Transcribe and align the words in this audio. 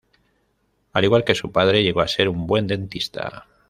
Al 0.93 1.03
igual 1.03 1.23
que 1.23 1.35
su 1.35 1.51
padre, 1.51 1.83
llegó 1.83 2.01
a 2.01 2.07
ser 2.07 2.27
un 2.27 2.47
buen 2.47 2.65
dentista. 2.65 3.45